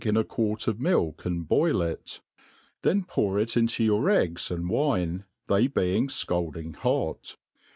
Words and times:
i6f 0.01 0.09
sn 0.13 0.17
a 0.17 0.23
quart 0.23 0.67
of 0.67 0.79
milk 0.79 1.25
and 1.27 1.47
boil 1.47 1.79
it; 1.79 2.21
then 2.81 3.03
pour 3.03 3.37
it 3.37 3.55
into 3.55 3.83
your 3.83 4.09
eggs 4.09 4.49
and 4.49 4.67
wine, 4.67 5.25
they 5.47 5.67
being 5.67 6.07
fcalding 6.07 6.75
hot. 6.77 7.37